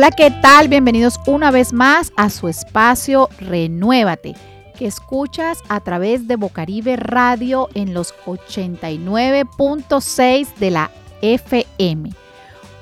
Hola, 0.00 0.12
¿qué 0.12 0.30
tal? 0.30 0.68
Bienvenidos 0.68 1.20
una 1.26 1.50
vez 1.50 1.74
más 1.74 2.10
a 2.16 2.30
su 2.30 2.48
espacio 2.48 3.28
Renuévate, 3.38 4.34
que 4.78 4.86
escuchas 4.86 5.58
a 5.68 5.80
través 5.80 6.26
de 6.26 6.36
Bocaribe 6.36 6.96
Radio 6.96 7.68
en 7.74 7.92
los 7.92 8.14
89.6 8.24 10.54
de 10.54 10.70
la 10.70 10.90
FM. 11.20 12.12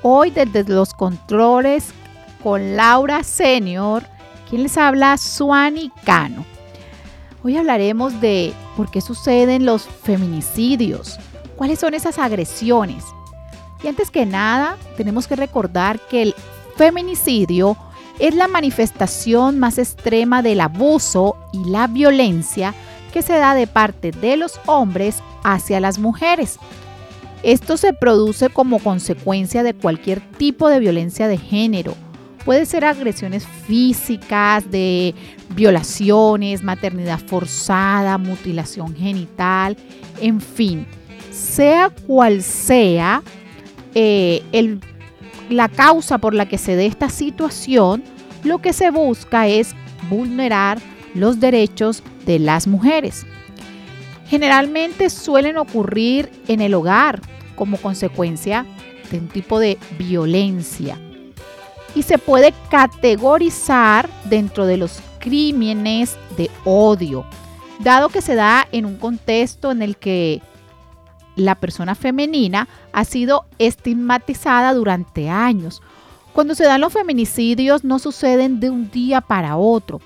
Hoy 0.01 0.31
desde 0.31 0.63
los 0.63 0.93
controles 0.93 1.89
con 2.41 2.77
Laura 2.77 3.23
Senior, 3.23 4.03
quien 4.49 4.63
les 4.63 4.77
habla, 4.77 5.17
Suani 5.17 5.91
Cano. 6.05 6.45
Hoy 7.43 7.57
hablaremos 7.57 8.21
de 8.21 8.53
por 8.77 8.89
qué 8.89 9.01
suceden 9.01 9.65
los 9.65 9.83
feminicidios, 9.83 11.19
cuáles 11.57 11.79
son 11.79 11.95
esas 11.95 12.17
agresiones. 12.17 13.03
Y 13.83 13.89
antes 13.89 14.09
que 14.09 14.25
nada, 14.25 14.77
tenemos 14.95 15.27
que 15.27 15.35
recordar 15.35 15.99
que 16.09 16.21
el 16.21 16.33
feminicidio 16.79 17.75
es 18.19 18.33
la 18.35 18.47
manifestación 18.47 19.59
más 19.59 19.77
extrema 19.77 20.41
del 20.41 20.61
abuso 20.61 21.35
y 21.51 21.69
la 21.69 21.87
violencia 21.87 22.73
que 23.11 23.21
se 23.21 23.33
da 23.33 23.53
de 23.53 23.67
parte 23.67 24.11
de 24.11 24.37
los 24.37 24.61
hombres 24.65 25.17
hacia 25.43 25.81
las 25.81 25.99
mujeres. 25.99 26.57
Esto 27.43 27.75
se 27.75 27.91
produce 27.91 28.47
como 28.47 28.79
consecuencia 28.79 29.61
de 29.61 29.73
cualquier 29.73 30.21
tipo 30.37 30.69
de 30.69 30.79
violencia 30.79 31.27
de 31.27 31.37
género. 31.37 31.95
Puede 32.45 32.65
ser 32.65 32.85
agresiones 32.85 33.45
físicas, 33.45 34.71
de 34.71 35.13
violaciones, 35.53 36.63
maternidad 36.63 37.19
forzada, 37.19 38.17
mutilación 38.17 38.95
genital, 38.95 39.75
en 40.21 40.39
fin, 40.39 40.87
sea 41.29 41.89
cual 42.07 42.41
sea 42.41 43.21
eh, 43.93 44.41
el 44.53 44.79
la 45.49 45.69
causa 45.69 46.17
por 46.17 46.33
la 46.33 46.47
que 46.47 46.57
se 46.57 46.75
dé 46.75 46.85
esta 46.85 47.09
situación, 47.09 48.03
lo 48.43 48.59
que 48.59 48.73
se 48.73 48.91
busca 48.91 49.47
es 49.47 49.75
vulnerar 50.09 50.79
los 51.13 51.39
derechos 51.39 52.03
de 52.25 52.39
las 52.39 52.67
mujeres. 52.67 53.25
Generalmente 54.27 55.09
suelen 55.09 55.57
ocurrir 55.57 56.31
en 56.47 56.61
el 56.61 56.73
hogar 56.73 57.19
como 57.55 57.77
consecuencia 57.77 58.65
de 59.11 59.17
un 59.17 59.27
tipo 59.27 59.59
de 59.59 59.77
violencia 59.97 60.99
y 61.95 62.03
se 62.03 62.17
puede 62.19 62.53
categorizar 62.69 64.07
dentro 64.25 64.65
de 64.65 64.77
los 64.77 65.01
crímenes 65.19 66.15
de 66.37 66.49
odio, 66.63 67.25
dado 67.79 68.09
que 68.09 68.21
se 68.21 68.35
da 68.35 68.67
en 68.71 68.85
un 68.85 68.97
contexto 68.97 69.71
en 69.71 69.81
el 69.81 69.97
que 69.97 70.41
la 71.39 71.55
persona 71.55 71.95
femenina 71.95 72.67
ha 72.91 73.03
sido 73.05 73.45
estigmatizada 73.57 74.73
durante 74.73 75.29
años. 75.29 75.81
Cuando 76.33 76.55
se 76.55 76.65
dan 76.65 76.81
los 76.81 76.93
feminicidios 76.93 77.83
no 77.83 77.99
suceden 77.99 78.59
de 78.59 78.69
un 78.69 78.91
día 78.91 79.21
para 79.21 79.57
otro. 79.57 79.99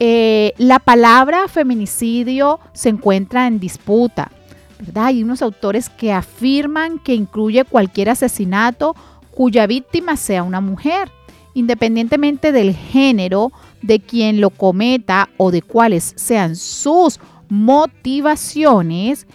Eh, 0.00 0.52
la 0.58 0.78
palabra 0.78 1.46
feminicidio 1.48 2.60
se 2.72 2.88
encuentra 2.88 3.46
en 3.46 3.60
disputa. 3.60 4.30
¿verdad? 4.78 5.06
Hay 5.06 5.22
unos 5.22 5.42
autores 5.42 5.88
que 5.88 6.12
afirman 6.12 6.98
que 6.98 7.14
incluye 7.14 7.64
cualquier 7.64 8.10
asesinato 8.10 8.96
cuya 9.30 9.66
víctima 9.66 10.16
sea 10.16 10.42
una 10.42 10.60
mujer, 10.60 11.10
independientemente 11.54 12.52
del 12.52 12.74
género 12.74 13.52
de 13.82 14.00
quien 14.00 14.40
lo 14.40 14.50
cometa 14.50 15.28
o 15.36 15.50
de 15.50 15.62
cuáles 15.62 16.14
sean 16.16 16.56
sus 16.56 17.20
motivaciones 17.48 19.26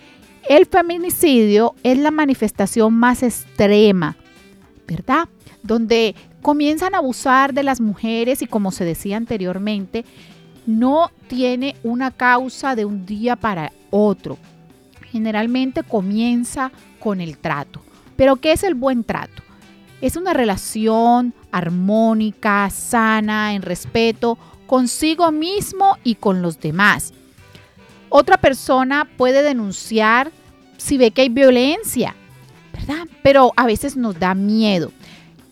el 0.49 0.65
feminicidio 0.65 1.75
es 1.83 1.99
la 1.99 2.09
manifestación 2.09 2.95
más 2.95 3.21
extrema, 3.21 4.17
¿verdad? 4.87 5.29
Donde 5.61 6.15
comienzan 6.41 6.95
a 6.95 6.97
abusar 6.97 7.53
de 7.53 7.61
las 7.61 7.79
mujeres 7.79 8.41
y 8.41 8.47
como 8.47 8.71
se 8.71 8.83
decía 8.83 9.15
anteriormente, 9.15 10.05
no 10.65 11.11
tiene 11.27 11.75
una 11.83 12.09
causa 12.09 12.75
de 12.75 12.83
un 12.83 13.05
día 13.05 13.35
para 13.35 13.71
otro. 13.91 14.39
Generalmente 15.11 15.83
comienza 15.83 16.71
con 16.99 17.21
el 17.21 17.37
trato. 17.37 17.81
Pero 18.15 18.37
¿qué 18.37 18.53
es 18.53 18.63
el 18.63 18.73
buen 18.73 19.03
trato? 19.03 19.43
Es 20.01 20.15
una 20.15 20.33
relación 20.33 21.35
armónica, 21.51 22.67
sana, 22.71 23.53
en 23.53 23.61
respeto 23.61 24.39
consigo 24.65 25.31
mismo 25.31 25.97
y 26.03 26.15
con 26.15 26.41
los 26.41 26.59
demás. 26.59 27.13
Otra 28.09 28.37
persona 28.37 29.07
puede 29.15 29.43
denunciar 29.43 30.31
si 30.79 30.97
ve 30.97 31.11
que 31.11 31.21
hay 31.23 31.29
violencia, 31.29 32.15
¿verdad? 32.73 33.07
Pero 33.21 33.53
a 33.55 33.65
veces 33.65 33.95
nos 33.95 34.17
da 34.17 34.33
miedo. 34.33 34.91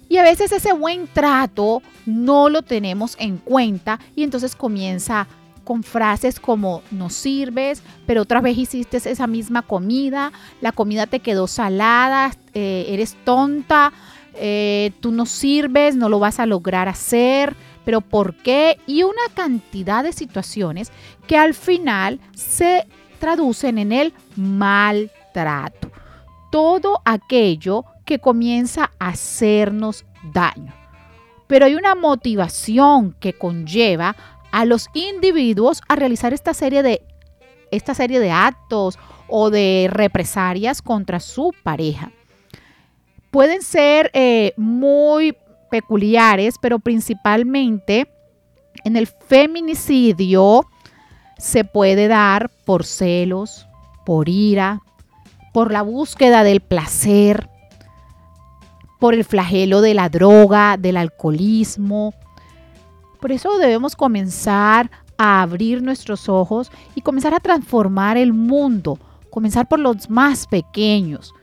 Y 0.09 0.17
a 0.17 0.23
veces 0.23 0.51
ese 0.51 0.73
buen 0.73 1.07
trato 1.07 1.81
no 2.05 2.49
lo 2.49 2.61
tenemos 2.61 3.15
en 3.19 3.37
cuenta 3.37 3.99
y 4.15 4.23
entonces 4.23 4.55
comienza 4.55 5.27
con 5.65 5.83
frases 5.83 6.39
como 6.39 6.81
no 6.91 7.09
sirves, 7.09 7.83
pero 8.05 8.21
otra 8.21 8.39
vez 8.39 8.57
hiciste 8.57 8.97
esa 8.97 9.27
misma 9.27 9.63
comida, 9.63 10.31
la 10.61 10.71
comida 10.71 11.07
te 11.07 11.19
quedó 11.19 11.45
salada, 11.45 12.31
eh, 12.53 12.85
eres 12.87 13.17
tonta, 13.25 13.91
eh, 14.35 14.91
tú 15.01 15.11
no 15.11 15.25
sirves, 15.25 15.97
no 15.97 16.07
lo 16.07 16.19
vas 16.19 16.39
a 16.39 16.45
lograr 16.45 16.87
hacer, 16.87 17.53
pero 17.83 17.99
¿por 17.99 18.35
qué? 18.35 18.79
Y 18.87 19.03
una 19.03 19.21
cantidad 19.33 20.05
de 20.05 20.13
situaciones 20.13 20.89
que 21.27 21.37
al 21.37 21.53
final 21.53 22.21
se 22.33 22.87
traducen 23.19 23.77
en 23.77 23.91
el 23.91 24.13
mal 24.37 25.11
todo 26.51 27.01
aquello 27.05 27.85
que 28.05 28.19
comienza 28.19 28.91
a 28.99 29.09
hacernos 29.09 30.05
daño. 30.33 30.73
Pero 31.47 31.65
hay 31.65 31.75
una 31.75 31.95
motivación 31.95 33.15
que 33.19 33.33
conlleva 33.33 34.15
a 34.51 34.65
los 34.65 34.87
individuos 34.93 35.81
a 35.87 35.95
realizar 35.95 36.33
esta 36.33 36.53
serie 36.53 36.83
de, 36.83 37.01
esta 37.71 37.93
serie 37.93 38.19
de 38.19 38.31
actos 38.31 38.97
o 39.27 39.49
de 39.49 39.87
represalias 39.91 40.81
contra 40.81 41.19
su 41.19 41.53
pareja. 41.63 42.11
Pueden 43.31 43.61
ser 43.61 44.09
eh, 44.13 44.53
muy 44.57 45.35
peculiares, 45.69 46.55
pero 46.61 46.79
principalmente 46.79 48.07
en 48.83 48.95
el 48.95 49.07
feminicidio 49.07 50.65
se 51.37 51.63
puede 51.63 52.07
dar 52.07 52.49
por 52.65 52.85
celos, 52.85 53.67
por 54.05 54.29
ira, 54.29 54.81
por 55.57 55.71
la 55.71 55.81
búsqueda 55.81 56.43
del 56.43 56.61
placer, 56.61 57.49
por 58.99 59.15
el 59.15 59.25
flagelo 59.25 59.81
de 59.81 59.95
la 59.95 60.07
droga, 60.07 60.77
del 60.77 60.97
alcoholismo. 60.97 62.13
Por 63.19 63.31
eso 63.31 63.57
debemos 63.57 63.95
comenzar 63.95 64.91
a 65.17 65.41
abrir 65.41 65.81
nuestros 65.81 66.29
ojos 66.29 66.69
y 66.93 67.01
comenzar 67.01 67.33
a 67.33 67.39
transformar 67.39 68.17
el 68.17 68.33
mundo, 68.33 68.99
comenzar 69.31 69.67
por 69.67 69.79
los 69.79 70.11
más 70.11 70.45
pequeños 70.45 71.33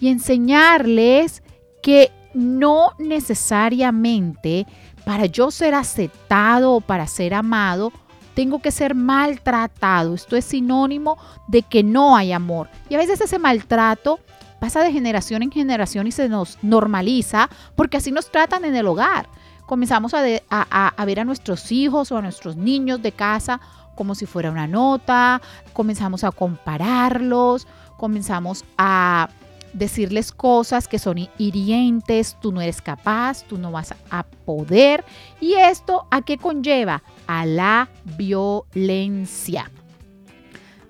y 0.00 0.08
enseñarles 0.08 1.44
que 1.80 2.10
no 2.34 2.90
necesariamente 2.98 4.66
para 5.04 5.26
yo 5.26 5.52
ser 5.52 5.76
aceptado 5.76 6.72
o 6.72 6.80
para 6.80 7.06
ser 7.06 7.34
amado, 7.34 7.92
tengo 8.34 8.60
que 8.60 8.70
ser 8.70 8.94
maltratado. 8.94 10.14
Esto 10.14 10.36
es 10.36 10.44
sinónimo 10.44 11.18
de 11.48 11.62
que 11.62 11.82
no 11.82 12.16
hay 12.16 12.32
amor. 12.32 12.68
Y 12.88 12.94
a 12.94 12.98
veces 12.98 13.20
ese 13.20 13.38
maltrato 13.38 14.20
pasa 14.60 14.82
de 14.82 14.92
generación 14.92 15.42
en 15.42 15.50
generación 15.50 16.06
y 16.06 16.12
se 16.12 16.28
nos 16.28 16.58
normaliza 16.62 17.48
porque 17.74 17.96
así 17.96 18.12
nos 18.12 18.30
tratan 18.30 18.64
en 18.64 18.76
el 18.76 18.86
hogar. 18.86 19.28
Comenzamos 19.66 20.14
a, 20.14 20.22
ver 20.22 21.20
a 21.20 21.24
nuestros 21.24 21.70
hijos 21.72 22.12
o 22.12 22.16
a 22.16 22.22
nuestros 22.22 22.56
niños 22.56 23.02
de 23.02 23.12
casa 23.12 23.60
como 23.94 24.14
si 24.14 24.26
fuera 24.26 24.50
una 24.50 24.66
nota, 24.66 25.42
comenzamos 25.72 26.24
a 26.24 26.30
compararlos, 26.30 27.66
comenzamos 27.98 28.64
a 28.78 29.28
decirles 29.72 30.32
cosas 30.32 30.88
que 30.88 30.98
son 30.98 31.28
hirientes, 31.38 32.36
tú 32.40 32.52
no 32.52 32.60
eres 32.60 32.82
capaz, 32.82 33.44
tú 33.44 33.58
no 33.58 33.70
vas 33.70 33.94
a 34.10 34.24
poder. 34.24 35.04
¿Y 35.40 35.54
esto 35.54 36.06
a 36.10 36.22
qué 36.22 36.38
conlleva? 36.38 37.02
A 37.26 37.46
la 37.46 37.88
violencia. 38.16 39.70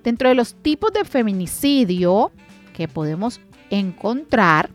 Dentro 0.03 0.29
de 0.29 0.35
los 0.35 0.55
tipos 0.55 0.91
de 0.93 1.05
feminicidio 1.05 2.31
que 2.73 2.87
podemos 2.87 3.39
encontrar, 3.69 4.69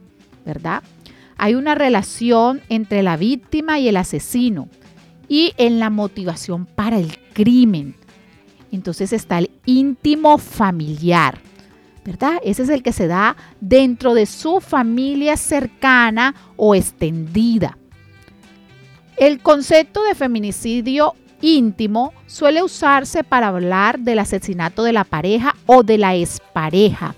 ¿verdad? 0.44 0.82
Hay 1.36 1.54
una 1.54 1.74
relación 1.74 2.62
entre 2.68 3.02
la 3.02 3.16
víctima 3.16 3.78
y 3.78 3.88
el 3.88 3.96
asesino 3.96 4.68
y 5.28 5.52
en 5.58 5.78
la 5.78 5.90
motivación 5.90 6.66
para 6.66 6.98
el 6.98 7.18
crimen. 7.32 7.96
Entonces 8.72 9.12
está 9.12 9.38
el 9.38 9.50
íntimo 9.64 10.38
familiar. 10.38 11.40
¿Verdad? 12.06 12.36
Ese 12.44 12.62
es 12.62 12.68
el 12.68 12.84
que 12.84 12.92
se 12.92 13.08
da 13.08 13.36
dentro 13.60 14.14
de 14.14 14.26
su 14.26 14.60
familia 14.60 15.36
cercana 15.36 16.36
o 16.56 16.76
extendida. 16.76 17.76
El 19.16 19.40
concepto 19.40 20.04
de 20.04 20.14
feminicidio 20.14 21.14
íntimo 21.40 22.12
suele 22.26 22.62
usarse 22.62 23.24
para 23.24 23.48
hablar 23.48 23.98
del 23.98 24.20
asesinato 24.20 24.84
de 24.84 24.92
la 24.92 25.04
pareja 25.04 25.56
o 25.66 25.82
de 25.82 25.98
la 25.98 26.14
expareja, 26.14 27.14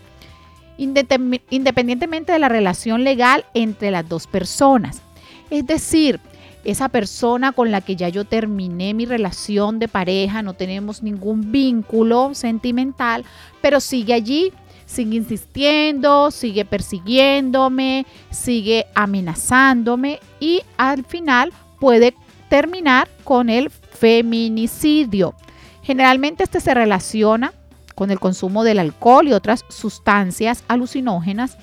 independientemente 0.79 2.33
de 2.33 2.39
la 2.39 2.49
relación 2.49 3.05
legal 3.05 3.45
entre 3.53 3.91
las 3.91 4.09
dos 4.09 4.27
personas. 4.27 5.03
Es 5.51 5.67
decir, 5.67 6.19
esa 6.65 6.89
persona 6.89 7.53
con 7.53 7.71
la 7.71 7.81
que 7.81 7.95
ya 7.95 8.09
yo 8.09 8.25
terminé 8.25 8.95
mi 8.95 9.05
relación 9.07 9.79
de 9.79 9.89
pareja, 9.89 10.43
no 10.43 10.55
tenemos 10.55 11.03
ningún 11.03 11.53
vínculo 11.53 12.35
sentimental, 12.35 13.25
pero 13.61 13.81
sigue 13.81 14.15
allí, 14.15 14.53
sigue 14.89 15.19
insistiendo, 15.19 16.31
sigue 16.31 16.65
persiguiéndome, 16.65 18.07
sigue 18.31 18.87
amenazándome 18.95 20.19
y 20.41 20.63
al 20.79 21.05
final 21.05 21.53
puede 21.79 22.15
terminar 22.49 23.09
con 23.23 23.51
el 23.51 23.69
feminicidio. 23.71 25.35
Generalmente 25.83 26.43
este 26.43 26.61
se 26.61 26.73
relaciona 26.73 27.53
con 27.95 28.11
el 28.11 28.19
consumo 28.19 28.65
del 28.65 28.79
alcohol 28.79 29.29
y 29.29 29.33
otras 29.33 29.65
sustancias 29.69 30.65
alucinógenas 30.69 31.59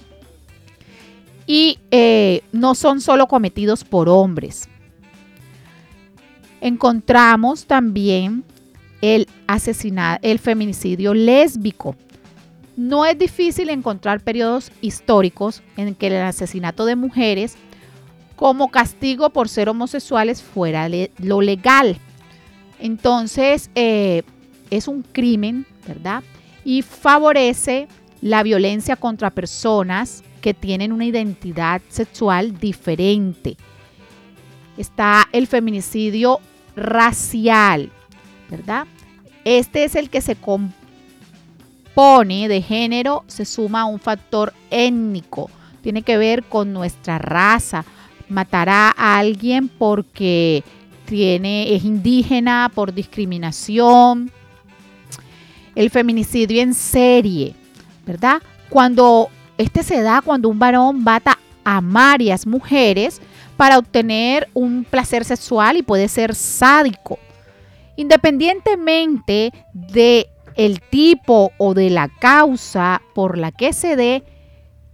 y 1.47 1.79
eh, 1.91 2.41
no 2.51 2.75
son 2.75 3.01
solo 3.01 3.27
cometidos 3.27 3.83
por 3.83 4.07
hombres. 4.07 4.69
Encontramos 6.61 7.65
también 7.65 8.43
el 9.01 9.27
el 10.21 10.39
feminicidio 10.39 11.13
lésbico. 11.13 11.95
No 12.77 13.05
es 13.05 13.17
difícil 13.17 13.69
encontrar 13.69 14.21
periodos 14.21 14.71
históricos 14.81 15.61
en 15.77 15.95
que 15.95 16.07
el 16.07 16.17
asesinato 16.17 16.85
de 16.85 16.95
mujeres 16.95 17.55
como 18.35 18.69
castigo 18.69 19.29
por 19.29 19.47
ser 19.47 19.69
homosexuales 19.69 20.41
fuera 20.41 20.89
lo 21.19 21.41
legal. 21.41 21.97
Entonces, 22.79 23.69
eh, 23.75 24.23
es 24.69 24.87
un 24.87 25.03
crimen, 25.03 25.65
¿verdad? 25.87 26.23
Y 26.65 26.81
favorece 26.81 27.87
la 28.21 28.43
violencia 28.43 28.95
contra 28.95 29.29
personas 29.29 30.23
que 30.41 30.53
tienen 30.53 30.91
una 30.91 31.05
identidad 31.05 31.81
sexual 31.89 32.59
diferente. 32.59 33.55
Está 34.77 35.27
el 35.31 35.47
feminicidio 35.47 36.39
racial, 36.75 37.89
¿verdad? 38.49 38.85
Este 39.45 39.85
es 39.85 39.95
el 39.95 40.09
que 40.09 40.21
se 40.21 40.35
compone 41.95 42.49
de 42.49 42.61
género, 42.61 43.23
se 43.27 43.45
suma 43.45 43.85
un 43.85 43.99
factor 43.99 44.53
étnico, 44.69 45.49
tiene 45.81 46.01
que 46.01 46.17
ver 46.17 46.43
con 46.43 46.73
nuestra 46.73 47.17
raza. 47.19 47.85
Matará 48.27 48.93
a 48.97 49.17
alguien 49.17 49.69
porque 49.69 50.63
tiene, 51.05 51.73
es 51.73 51.85
indígena, 51.85 52.69
por 52.73 52.93
discriminación. 52.93 54.31
El 55.73 55.89
feminicidio 55.89 56.61
en 56.61 56.73
serie, 56.73 57.55
¿verdad? 58.05 58.41
Cuando 58.69 59.29
este 59.57 59.83
se 59.83 60.01
da 60.01 60.21
cuando 60.21 60.49
un 60.49 60.59
varón 60.59 61.01
mata 61.03 61.37
a 61.63 61.79
varias 61.81 62.45
mujeres 62.45 63.21
para 63.55 63.77
obtener 63.77 64.49
un 64.53 64.83
placer 64.83 65.23
sexual 65.23 65.77
y 65.77 65.83
puede 65.83 66.09
ser 66.09 66.35
sádico. 66.35 67.19
Independientemente 67.95 69.53
de 69.71 70.27
el 70.55 70.81
tipo 70.81 71.51
o 71.57 71.73
de 71.73 71.89
la 71.89 72.09
causa 72.09 73.01
por 73.13 73.37
la 73.37 73.51
que 73.51 73.73
se 73.73 73.95
dé, 73.95 74.23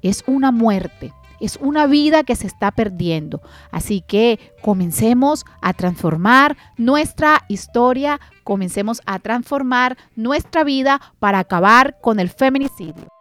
es 0.02 0.24
una 0.28 0.52
muerte, 0.52 1.14
es 1.40 1.58
una 1.62 1.88
vida 1.88 2.24
que 2.24 2.36
se 2.36 2.48
está 2.48 2.72
perdiendo. 2.72 3.42
Así 3.72 4.02
que 4.02 4.40
comencemos 4.62 5.46
a 5.62 5.74
transformar 5.74 6.58
nuestra 6.78 7.44
historia, 7.48 8.20
comencemos 8.44 9.02
a 9.06 9.20
transformar 9.20 9.98
nuestra 10.16 10.64
vida 10.64 11.02
para 11.20 11.40
acabar 11.40 12.00
con 12.02 12.20
el 12.20 12.30
feminicidio. 12.30 13.21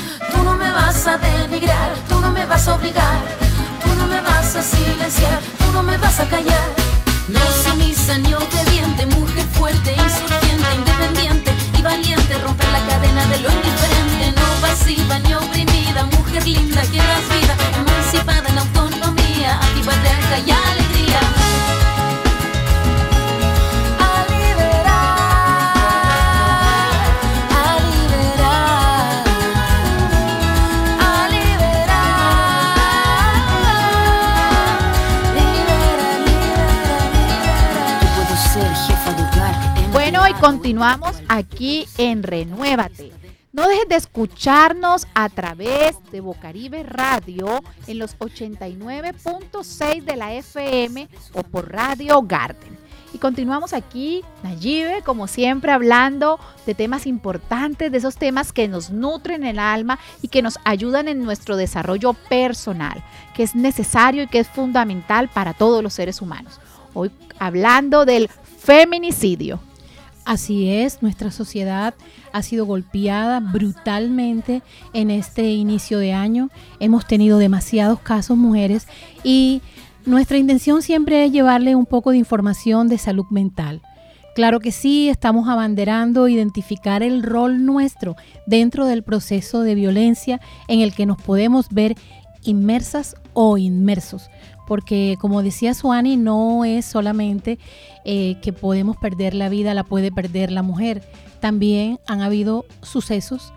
Tú 0.31 0.43
no 0.43 0.55
me 0.55 0.71
vas 0.71 1.07
a 1.07 1.17
denigrar, 1.17 1.95
tú 2.07 2.19
no 2.19 2.31
me 2.31 2.45
vas 2.45 2.67
a 2.67 2.75
obligar 2.75 3.41
me 4.11 4.21
vas 4.21 4.55
a 4.55 4.61
silenciar, 4.61 5.39
tú 5.59 5.71
no 5.73 5.81
me 5.83 5.97
vas 5.97 6.19
a 6.19 6.27
callar. 6.27 6.69
No 7.29 7.39
sumisa 7.63 8.17
ni 8.17 8.33
obediente, 8.33 9.05
mujer 9.17 9.45
fuerte, 9.53 9.89
insurgente, 9.93 10.69
independiente 10.75 11.51
y 11.77 11.81
valiente, 11.81 12.33
romper 12.45 12.67
la 12.77 12.81
cadena 12.89 13.25
de 13.27 13.39
lo 13.39 13.49
indiferente, 13.57 14.25
no 14.39 14.47
pasiva 14.61 14.80
continuamos 40.41 41.21
aquí 41.27 41.85
en 41.99 42.23
Renuévate. 42.23 43.11
No 43.53 43.67
dejes 43.67 43.87
de 43.87 43.95
escucharnos 43.95 45.05
a 45.13 45.29
través 45.29 45.95
de 46.11 46.19
Bocaribe 46.19 46.81
Radio 46.81 47.61
en 47.85 47.99
los 47.99 48.17
89.6 48.17 50.03
de 50.03 50.15
la 50.15 50.33
FM 50.33 51.07
o 51.33 51.43
por 51.43 51.71
Radio 51.71 52.23
Garden. 52.23 52.75
Y 53.13 53.19
continuamos 53.19 53.73
aquí, 53.73 54.23
Nayibe, 54.41 55.03
como 55.03 55.27
siempre, 55.27 55.73
hablando 55.73 56.39
de 56.65 56.73
temas 56.73 57.05
importantes, 57.05 57.91
de 57.91 57.99
esos 57.99 58.15
temas 58.15 58.51
que 58.51 58.67
nos 58.67 58.89
nutren 58.89 59.45
el 59.45 59.59
alma 59.59 59.99
y 60.23 60.29
que 60.29 60.41
nos 60.41 60.57
ayudan 60.63 61.07
en 61.07 61.23
nuestro 61.23 61.55
desarrollo 61.55 62.13
personal, 62.13 63.03
que 63.35 63.43
es 63.43 63.53
necesario 63.53 64.23
y 64.23 64.27
que 64.27 64.39
es 64.39 64.47
fundamental 64.47 65.27
para 65.27 65.53
todos 65.53 65.83
los 65.83 65.93
seres 65.93 66.19
humanos. 66.19 66.59
Hoy 66.95 67.11
hablando 67.37 68.05
del 68.05 68.27
feminicidio. 68.57 69.59
Así 70.25 70.69
es, 70.69 71.01
nuestra 71.01 71.31
sociedad 71.31 71.95
ha 72.31 72.43
sido 72.43 72.65
golpeada 72.65 73.39
brutalmente 73.39 74.61
en 74.93 75.09
este 75.09 75.49
inicio 75.51 75.97
de 75.97 76.13
año. 76.13 76.49
Hemos 76.79 77.07
tenido 77.07 77.39
demasiados 77.39 77.99
casos 77.99 78.37
mujeres 78.37 78.87
y 79.23 79.61
nuestra 80.05 80.37
intención 80.37 80.83
siempre 80.83 81.25
es 81.25 81.31
llevarle 81.31 81.75
un 81.75 81.85
poco 81.85 82.11
de 82.11 82.17
información 82.17 82.87
de 82.87 82.99
salud 82.99 83.25
mental. 83.31 83.81
Claro 84.35 84.59
que 84.59 84.71
sí, 84.71 85.09
estamos 85.09 85.49
abanderando 85.49 86.27
identificar 86.27 87.03
el 87.03 87.23
rol 87.23 87.65
nuestro 87.65 88.15
dentro 88.45 88.85
del 88.85 89.03
proceso 89.03 89.61
de 89.61 89.75
violencia 89.75 90.39
en 90.67 90.79
el 90.79 90.93
que 90.93 91.05
nos 91.05 91.21
podemos 91.21 91.67
ver 91.69 91.95
inmersas 92.43 93.15
o 93.33 93.57
inmersos 93.57 94.29
porque 94.67 95.17
como 95.19 95.43
decía 95.43 95.73
Suani, 95.73 96.17
no 96.17 96.65
es 96.65 96.85
solamente 96.85 97.59
eh, 98.05 98.37
que 98.41 98.53
podemos 98.53 98.97
perder 98.97 99.33
la 99.33 99.49
vida, 99.49 99.73
la 99.73 99.83
puede 99.83 100.11
perder 100.11 100.51
la 100.51 100.61
mujer. 100.61 101.03
También 101.39 101.99
han 102.07 102.21
habido 102.21 102.65
sucesos 102.81 103.53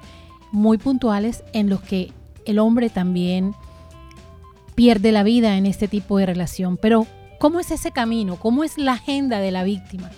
muy 0.53 0.79
puntuales 0.79 1.45
en 1.53 1.69
los 1.69 1.81
que 1.81 2.13
el 2.47 2.59
hombre 2.59 2.91
también 2.91 3.55
pierde 4.75 5.13
la 5.13 5.23
vida 5.23 5.57
en 5.57 5.67
este 5.67 5.89
tipo 5.89 6.19
de 6.19 6.27
relación. 6.27 6.77
Pero, 6.77 7.07
¿cómo 7.39 7.61
es 7.61 7.71
ese 7.71 7.93
camino? 7.93 8.37
¿Cómo 8.37 8.65
es 8.65 8.79
la 8.79 8.93
agenda 8.93 9.39
de 9.39 9.51
la 9.51 9.65
víctima? 9.65 10.11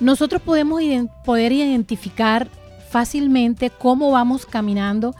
Nosotros 0.00 0.42
podemos 0.42 0.82
poder 1.24 1.52
identificar 1.52 2.48
fácilmente 2.90 3.70
cómo 3.70 4.10
vamos 4.10 4.46
caminando 4.46 5.14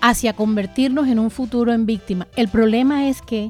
hacia 0.00 0.32
convertirnos 0.32 1.08
en 1.08 1.18
un 1.18 1.30
futuro 1.30 1.72
en 1.72 1.86
víctima. 1.86 2.28
El 2.36 2.48
problema 2.48 3.08
es 3.08 3.22
que, 3.22 3.48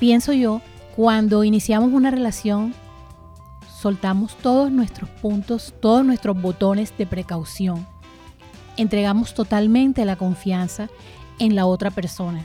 pienso 0.00 0.32
yo, 0.32 0.62
cuando 0.96 1.44
iniciamos 1.44 1.92
una 1.92 2.10
relación, 2.10 2.74
soltamos 3.80 4.36
todos 4.38 4.72
nuestros 4.72 5.08
puntos, 5.08 5.74
todos 5.80 6.04
nuestros 6.04 6.40
botones 6.40 6.92
de 6.98 7.06
precaución. 7.06 7.86
Entregamos 8.76 9.34
totalmente 9.34 10.04
la 10.04 10.16
confianza 10.16 10.88
en 11.38 11.54
la 11.54 11.66
otra 11.66 11.90
persona. 11.90 12.44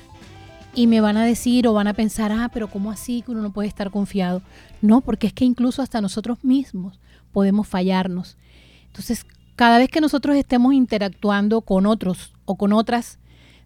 Y 0.75 0.87
me 0.87 0.99
van 0.99 1.15
a 1.15 1.25
decir 1.25 1.67
o 1.67 1.73
van 1.73 1.87
a 1.87 1.93
pensar, 1.93 2.33
ah, 2.33 2.49
pero 2.53 2.69
¿cómo 2.69 2.91
así 2.91 3.21
que 3.21 3.31
uno 3.31 3.41
no 3.41 3.53
puede 3.53 3.69
estar 3.69 3.89
confiado? 3.89 4.41
No, 4.81 4.99
porque 4.99 5.27
es 5.27 5.33
que 5.33 5.45
incluso 5.45 5.81
hasta 5.81 6.01
nosotros 6.01 6.43
mismos 6.43 6.99
podemos 7.31 7.67
fallarnos. 7.67 8.37
Entonces, 8.87 9.25
cada 9.55 9.77
vez 9.77 9.89
que 9.89 10.01
nosotros 10.01 10.35
estemos 10.35 10.73
interactuando 10.73 11.61
con 11.61 11.85
otros 11.85 12.33
o 12.43 12.55
con 12.57 12.73
otras, 12.73 13.19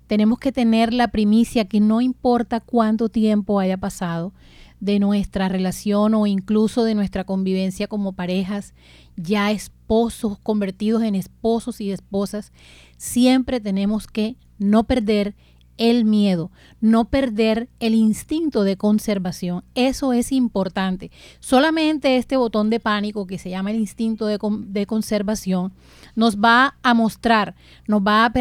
tenemos 0.09 0.39
que 0.39 0.51
tener 0.51 0.91
la 0.91 1.09
primicia 1.09 1.65
que 1.65 1.79
no 1.79 2.01
importa 2.01 2.61
cuánto 2.61 3.09
tiempo 3.09 3.59
haya 3.59 3.77
pasado 3.77 4.33
de 4.79 4.97
nuestra 4.97 5.49
relación 5.49 6.15
o 6.15 6.25
incluso 6.25 6.83
de 6.83 6.95
nuestra 6.95 7.25
convivencia 7.25 7.87
como 7.87 8.13
parejas, 8.13 8.73
ya 9.17 9.51
esposos 9.51 10.39
convertidos 10.39 11.03
en 11.03 11.13
esposos 11.13 11.79
y 11.79 11.91
esposas, 11.91 12.51
siempre 12.97 13.59
tenemos 13.59 14.07
que 14.07 14.35
no 14.57 14.85
perder 14.85 15.35
el 15.79 16.03
miedo, 16.03 16.51
no 16.81 17.05
perder 17.05 17.69
el 17.79 17.95
instinto 17.95 18.63
de 18.63 18.75
conservación. 18.75 19.63
Eso 19.75 20.13
es 20.13 20.31
importante. 20.31 21.09
Solamente 21.39 22.17
este 22.17 22.35
botón 22.37 22.69
de 22.69 22.81
pánico 22.81 23.25
que 23.25 23.39
se 23.39 23.49
llama 23.49 23.71
el 23.71 23.79
instinto 23.79 24.27
de, 24.27 24.85
conservación 24.85 25.71
nos 26.15 26.37
va 26.37 26.75
a 26.83 26.93
mostrar, 26.93 27.55
nos 27.87 28.01
va 28.01 28.25
a, 28.25 28.31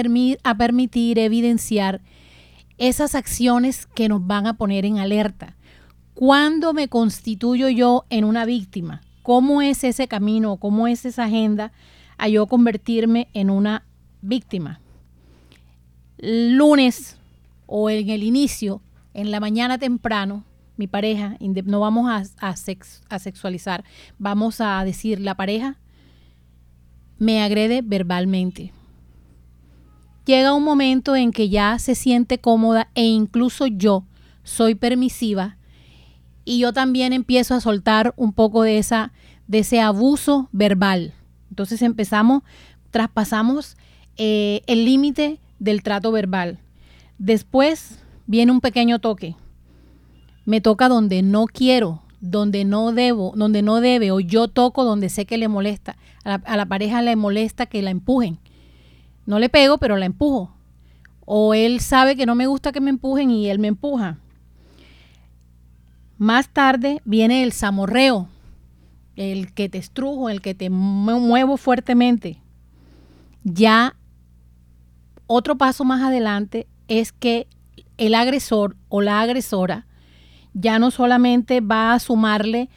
a 0.43 0.59
permitir 0.59 1.19
evidenciar 1.19 2.03
esas 2.77 3.15
acciones 3.15 3.87
que 3.87 4.09
nos 4.09 4.27
van 4.27 4.49
a 4.49 4.55
poner 4.55 4.85
en 4.85 4.99
alerta. 4.99 5.57
¿Cuándo 6.15 6.75
me 6.75 6.89
constituyo 6.89 7.69
yo 7.69 8.05
en 8.11 8.25
una 8.25 8.45
víctima? 8.47 9.03
¿Cómo 9.23 9.63
es 9.63 9.85
ese 9.85 10.09
camino? 10.09 10.57
¿Cómo 10.57 10.89
es 10.89 11.05
esa 11.05 11.25
agenda 11.25 11.71
a 12.17 12.27
yo 12.27 12.49
convertirme 12.49 13.29
en 13.33 13.51
una 13.51 13.85
víctima? 14.23 14.81
Lunes 16.19 17.19
o 17.69 17.89
en 17.91 18.11
el 18.11 18.25
inicio, 18.25 18.83
en 19.15 19.31
la 19.31 19.39
mañana 19.39 19.79
temprano, 19.79 20.45
mi 20.77 20.89
pareja, 20.89 21.37
no 21.65 21.81
vamos 21.81 22.11
a, 22.11 22.25
a 23.09 23.19
sexualizar, 23.19 23.85
vamos 24.19 24.61
a 24.61 24.83
decir, 24.85 25.21
la 25.21 25.37
pareja 25.37 25.77
me 27.19 27.43
agrede 27.43 27.83
verbalmente. 27.83 28.73
Llega 30.25 30.55
un 30.55 30.65
momento 30.65 31.17
en 31.17 31.33
que 31.33 31.49
ya 31.49 31.79
se 31.79 31.95
siente 31.95 32.39
cómoda 32.39 32.91
e 32.95 33.05
incluso 33.05 33.67
yo 33.67 34.05
soy 34.45 34.75
permisiva 34.75 35.57
y 36.45 36.61
yo 36.61 36.73
también 36.73 37.13
empiezo 37.13 37.55
a 37.55 37.61
soltar 37.61 38.15
un 38.17 38.33
poco 38.33 38.63
de, 38.63 38.79
esa, 38.79 39.13
de 39.47 39.61
ese 39.61 39.81
abuso 39.81 40.49
verbal. 40.53 41.13
Entonces 41.51 41.83
empezamos, 41.83 42.43
traspasamos 42.91 43.77
eh, 44.17 44.63
el 44.67 44.85
límite 44.85 45.41
del 45.59 45.83
trato 45.83 46.13
verbal. 46.13 46.61
Después 47.19 47.99
viene 48.27 48.53
un 48.53 48.61
pequeño 48.61 49.01
toque. 49.01 49.35
Me 50.45 50.61
toca 50.61 50.89
donde 50.89 51.23
no 51.23 51.47
quiero, 51.47 52.03
donde 52.21 52.65
no 52.65 52.93
debo, 52.93 53.33
donde 53.37 53.63
no 53.63 53.81
debe, 53.81 54.13
o 54.13 54.21
yo 54.21 54.49
toco 54.49 54.85
donde 54.85 55.09
sé 55.09 55.27
que 55.27 55.37
le 55.37 55.49
molesta. 55.49 55.97
A 56.25 56.57
la, 56.57 56.67
pareja 56.67 57.03
le 57.03 57.17
molesta 57.17 57.67
que 57.67 57.83
la 57.83 57.91
empujen. 57.91 58.39
No 59.27 59.39
le 59.39 59.49
pego, 59.49 59.79
pero 59.79 59.97
la 59.97 60.07
empujo. 60.07 60.55
O 61.25 61.55
él 61.55 61.81
sabe 61.81 62.17
que 62.17 62.25
no 62.25 62.35
me 62.35 62.47
gusta 62.47 62.73
que 62.73 62.81
me 62.81 62.91
empujen 62.91 63.31
y 63.31 63.49
él 63.49 63.59
me 63.59 63.69
empuja. 63.69 64.19
Más 66.17 66.49
tarde 66.49 67.03
viene 67.05 67.43
el 67.43 67.53
zamorreo, 67.53 68.29
el 69.17 69.53
que 69.53 69.69
te 69.69 69.79
estrujo, 69.79 70.31
el 70.31 70.41
que 70.41 70.55
te 70.55 70.71
muevo 70.71 71.57
fuertemente. 71.57 72.41
Ya 73.45 73.97
otro 75.27 75.59
paso 75.59 75.85
más 75.85 76.03
adelante 76.03 76.67
es 76.89 77.13
que 77.13 77.47
el 77.97 78.15
agresor 78.15 78.77
o 78.89 79.01
la 79.01 79.21
agresora 79.21 79.87
ya 80.55 80.79
no 80.79 80.91
solamente 80.91 81.61
va 81.61 81.93
a 81.93 81.99
sumarle 81.99 82.69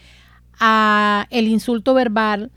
a 0.60 1.26
el 1.32 1.48
insulto 1.48 1.94
verbal, 1.94 2.52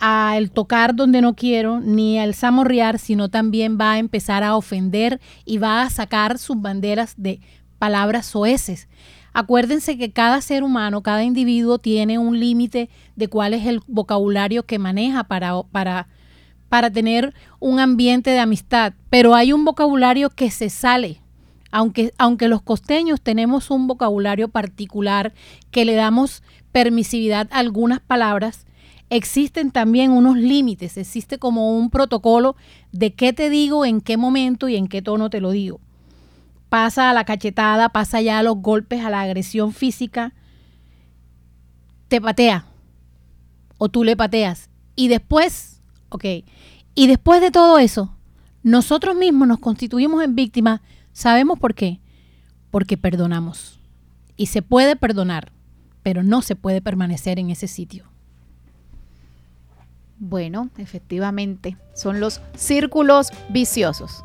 a 0.00 0.36
el 0.36 0.50
tocar 0.50 0.94
donde 0.94 1.20
no 1.20 1.34
quiero, 1.34 1.80
ni 1.80 2.18
al 2.18 2.34
zamorrear, 2.34 2.98
sino 2.98 3.28
también 3.28 3.78
va 3.78 3.92
a 3.92 3.98
empezar 3.98 4.42
a 4.42 4.56
ofender 4.56 5.20
y 5.44 5.58
va 5.58 5.82
a 5.82 5.90
sacar 5.90 6.38
sus 6.38 6.60
banderas 6.60 7.14
de 7.16 7.40
palabras 7.78 8.26
soeces. 8.26 8.88
Acuérdense 9.34 9.98
que 9.98 10.12
cada 10.12 10.40
ser 10.40 10.62
humano, 10.62 11.02
cada 11.02 11.24
individuo 11.24 11.78
tiene 11.78 12.18
un 12.18 12.38
límite 12.38 12.88
de 13.16 13.28
cuál 13.28 13.52
es 13.52 13.66
el 13.66 13.80
vocabulario 13.86 14.64
que 14.64 14.78
maneja 14.78 15.24
para, 15.24 15.62
para 15.64 16.08
para 16.74 16.90
tener 16.90 17.32
un 17.60 17.78
ambiente 17.78 18.30
de 18.30 18.40
amistad, 18.40 18.94
pero 19.08 19.36
hay 19.36 19.52
un 19.52 19.64
vocabulario 19.64 20.28
que 20.28 20.50
se 20.50 20.70
sale. 20.70 21.20
Aunque, 21.70 22.12
aunque 22.18 22.48
los 22.48 22.62
costeños 22.62 23.20
tenemos 23.20 23.70
un 23.70 23.86
vocabulario 23.86 24.48
particular 24.48 25.34
que 25.70 25.84
le 25.84 25.94
damos 25.94 26.42
permisividad 26.72 27.46
a 27.52 27.60
algunas 27.60 28.00
palabras, 28.00 28.66
existen 29.08 29.70
también 29.70 30.10
unos 30.10 30.36
límites, 30.36 30.96
existe 30.96 31.38
como 31.38 31.78
un 31.78 31.90
protocolo 31.90 32.56
de 32.90 33.14
qué 33.14 33.32
te 33.32 33.50
digo, 33.50 33.84
en 33.84 34.00
qué 34.00 34.16
momento 34.16 34.68
y 34.68 34.74
en 34.74 34.88
qué 34.88 35.00
tono 35.00 35.30
te 35.30 35.40
lo 35.40 35.52
digo. 35.52 35.78
Pasa 36.70 37.08
a 37.08 37.14
la 37.14 37.24
cachetada, 37.24 37.90
pasa 37.90 38.20
ya 38.20 38.40
a 38.40 38.42
los 38.42 38.56
golpes, 38.56 39.04
a 39.04 39.10
la 39.10 39.20
agresión 39.20 39.72
física, 39.72 40.34
te 42.08 42.20
patea 42.20 42.66
o 43.78 43.88
tú 43.88 44.02
le 44.02 44.16
pateas. 44.16 44.70
Y 44.96 45.06
después 45.06 45.74
Ok. 46.14 46.24
Y 46.94 47.06
después 47.06 47.40
de 47.40 47.50
todo 47.50 47.78
eso, 47.78 48.14
nosotros 48.62 49.16
mismos 49.16 49.48
nos 49.48 49.58
constituimos 49.58 50.22
en 50.22 50.34
víctimas. 50.34 50.80
¿Sabemos 51.12 51.58
por 51.58 51.74
qué? 51.74 52.00
Porque 52.70 52.96
perdonamos. 52.96 53.80
Y 54.36 54.46
se 54.46 54.62
puede 54.62 54.96
perdonar, 54.96 55.52
pero 56.02 56.22
no 56.22 56.42
se 56.42 56.56
puede 56.56 56.80
permanecer 56.80 57.38
en 57.38 57.50
ese 57.50 57.68
sitio. 57.68 58.04
Bueno, 60.18 60.70
efectivamente, 60.78 61.76
son 61.94 62.20
los 62.20 62.40
círculos 62.56 63.30
viciosos. 63.50 64.24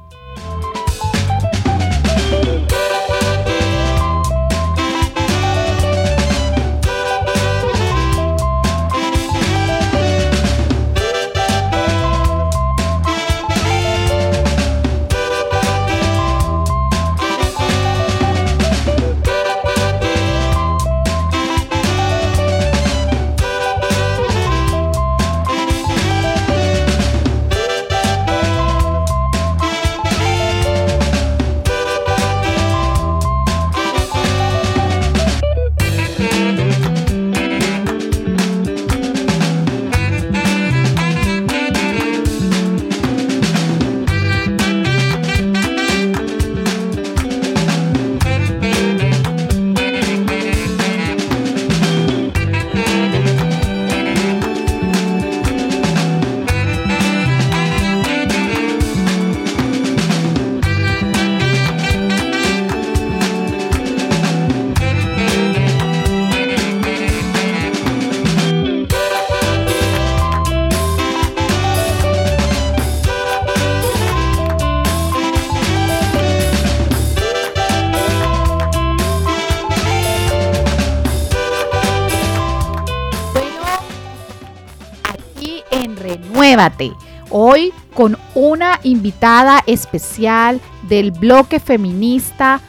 Renuévate. 86.49 86.93
Hoy 87.29 87.71
con 87.93 88.17
una 88.33 88.79
invitada 88.81 89.59
especial 89.67 90.59
del 90.87 91.11
bloque 91.11 91.59
feminista 91.59 92.59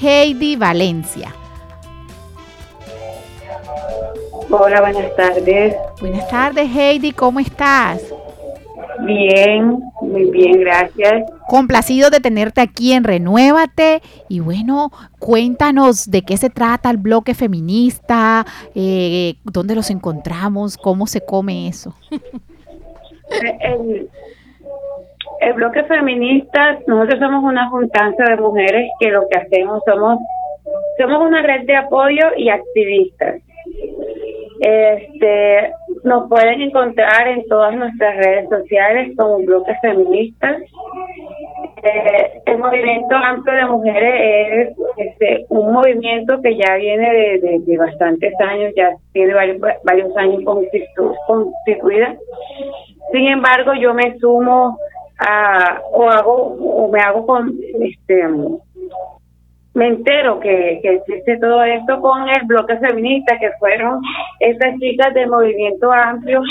Heidi 0.00 0.56
Valencia. 0.56 1.34
Hola, 4.48 4.80
buenas 4.80 5.14
tardes. 5.16 5.76
Buenas 6.00 6.26
tardes, 6.28 6.74
Heidi, 6.74 7.12
¿cómo 7.12 7.40
estás? 7.40 8.00
Bien, 9.00 9.78
muy 10.00 10.30
bien, 10.30 10.60
gracias. 10.60 11.30
Complacido 11.46 12.08
de 12.08 12.20
tenerte 12.20 12.62
aquí 12.62 12.94
en 12.94 13.04
Renuévate. 13.04 14.00
Y 14.30 14.40
bueno, 14.40 14.90
cuéntanos 15.18 16.10
de 16.10 16.22
qué 16.22 16.38
se 16.38 16.48
trata 16.48 16.88
el 16.88 16.96
bloque 16.96 17.34
feminista, 17.34 18.46
eh, 18.74 19.34
dónde 19.44 19.74
los 19.74 19.90
encontramos, 19.90 20.78
cómo 20.78 21.06
se 21.06 21.22
come 21.22 21.68
eso. 21.68 21.94
El, 25.40 25.52
bloque 25.54 25.84
feminista, 25.84 26.78
nosotros 26.86 27.20
somos 27.20 27.44
una 27.44 27.68
juntanza 27.68 28.24
de 28.24 28.36
mujeres 28.36 28.90
que 28.98 29.10
lo 29.10 29.28
que 29.28 29.38
hacemos 29.38 29.82
somos, 29.86 30.18
somos 30.98 31.20
una 31.20 31.42
red 31.42 31.66
de 31.66 31.76
apoyo 31.76 32.24
y 32.36 32.48
activistas. 32.48 33.42
Este, 34.60 35.72
nos 36.04 36.28
pueden 36.28 36.60
encontrar 36.60 37.28
en 37.28 37.46
todas 37.48 37.74
nuestras 37.74 38.16
redes 38.16 38.48
sociales 38.48 39.12
como 39.16 39.38
bloques 39.38 39.76
feministas. 39.80 40.62
Eh, 41.82 42.40
el 42.46 42.58
movimiento 42.58 43.14
amplio 43.14 43.56
de 43.56 43.64
mujeres 43.66 44.68
es 44.68 44.76
este, 44.96 45.46
un 45.48 45.72
movimiento 45.72 46.40
que 46.40 46.56
ya 46.56 46.76
viene 46.76 47.38
de, 47.40 47.76
bastantes 47.76 48.32
años, 48.40 48.72
ya 48.76 48.90
tiene 49.12 49.34
varios, 49.34 49.60
varios 49.82 50.16
años 50.16 50.42
constitu, 50.44 51.14
constituida. 51.26 52.16
Sin 53.12 53.28
embargo, 53.28 53.72
yo 53.74 53.94
me 53.94 54.18
sumo 54.18 54.78
a, 55.18 55.80
o 55.92 56.08
hago, 56.10 56.56
o 56.58 56.90
me 56.90 57.00
hago 57.00 57.26
con, 57.26 57.52
este, 57.80 58.24
me 59.74 59.88
entero 59.88 60.40
que, 60.40 60.78
que 60.82 60.94
existe 60.94 61.36
todo 61.38 61.62
esto 61.64 62.00
con 62.00 62.28
el 62.28 62.46
bloque 62.46 62.76
feminista, 62.78 63.38
que 63.38 63.50
fueron 63.58 64.00
estas 64.40 64.78
chicas 64.78 65.12
del 65.14 65.28
movimiento 65.28 65.92
amplio 65.92 66.42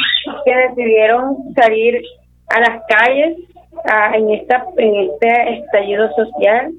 que 0.45 0.55
decidieron 0.55 1.37
salir 1.55 2.01
a 2.49 2.59
las 2.59 2.83
calles 2.87 3.37
en 4.13 4.29
esta 4.29 4.65
en 4.77 4.95
este 4.95 5.53
estallido 5.59 6.09
social 6.13 6.71